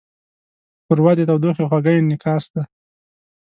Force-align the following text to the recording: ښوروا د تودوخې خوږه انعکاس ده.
ښوروا 0.85 1.11
د 1.17 1.21
تودوخې 1.29 1.63
خوږه 1.69 1.91
انعکاس 1.97 2.43
ده. 2.53 2.61